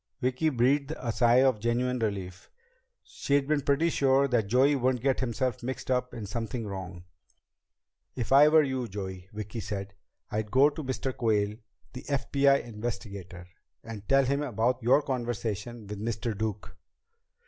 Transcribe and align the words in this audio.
Vicki 0.19 0.49
breathed 0.49 0.89
a 0.93 0.95
deep 1.05 1.13
sigh 1.13 1.43
of 1.43 1.59
genuine 1.59 1.99
relief. 1.99 2.49
She'd 3.03 3.47
been 3.47 3.61
pretty 3.61 3.91
sure 3.91 4.27
that 4.29 4.47
Joey 4.47 4.75
wouldn't 4.75 5.03
get 5.03 5.19
himself 5.19 5.61
mixed 5.61 5.91
up 5.91 6.11
in 6.11 6.25
something 6.25 6.65
wrong. 6.65 7.03
"If 8.15 8.31
I 8.31 8.47
were 8.47 8.63
you, 8.63 8.87
Joey," 8.87 9.29
Vicki 9.31 9.59
said, 9.59 9.93
"I'd 10.31 10.49
go 10.49 10.71
to 10.71 10.83
Mr. 10.83 11.15
Quayle, 11.15 11.55
the 11.93 12.01
FBI 12.01 12.63
investigator, 12.63 13.45
and 13.83 14.09
tell 14.09 14.25
him 14.25 14.41
about 14.41 14.81
your 14.81 15.03
conversation 15.03 15.85
with 15.85 16.01
Mr. 16.01 16.35
Duke." 16.35 16.75